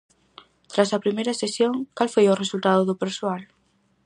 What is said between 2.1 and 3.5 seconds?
foi o resultado do persoal?